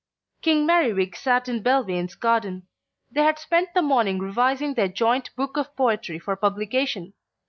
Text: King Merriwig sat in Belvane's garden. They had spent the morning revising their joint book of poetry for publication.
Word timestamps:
King 0.41 0.65
Merriwig 0.65 1.15
sat 1.15 1.47
in 1.47 1.61
Belvane's 1.61 2.15
garden. 2.15 2.65
They 3.11 3.21
had 3.21 3.37
spent 3.37 3.75
the 3.75 3.83
morning 3.83 4.17
revising 4.17 4.73
their 4.73 4.87
joint 4.87 5.29
book 5.35 5.57
of 5.57 5.75
poetry 5.75 6.17
for 6.17 6.35
publication. 6.35 7.13